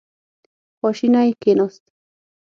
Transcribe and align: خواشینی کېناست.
خواشینی 0.77 1.31
کېناست. 1.41 1.83